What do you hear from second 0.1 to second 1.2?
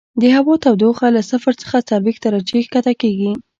د هوا تودوخه